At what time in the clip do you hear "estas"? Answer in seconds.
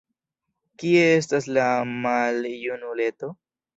1.17-1.49